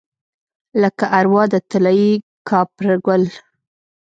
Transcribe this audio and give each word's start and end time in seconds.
لکه 0.81 1.05
اروا 1.17 1.43
د 1.53 1.55
طلايي 1.71 2.13
کاپرګل 2.49 3.23